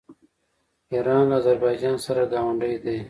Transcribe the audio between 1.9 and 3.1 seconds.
سره ګاونډی دی.